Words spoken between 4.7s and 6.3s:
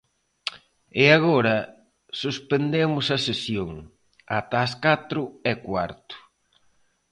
catro e cuarto.